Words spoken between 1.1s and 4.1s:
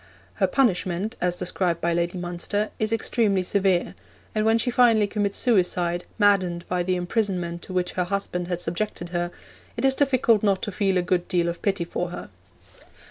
as described by Lady Munster, is extremely severe;